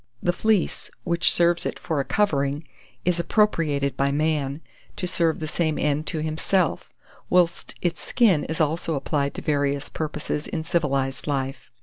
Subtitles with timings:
[0.23, 2.67] The fleece, which serves it for a covering,
[3.05, 4.61] is appropriated by man,
[4.95, 6.89] to serve the same end to himself,
[7.29, 11.69] whilst its skin is also applied to various purposes in civilized life.